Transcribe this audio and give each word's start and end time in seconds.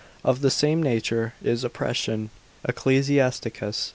Of 0.23 0.41
the 0.41 0.49
same 0.49 0.81
nature 0.81 1.35
is 1.43 1.63
oppression, 1.63 2.31
Ecclus. 2.67 3.37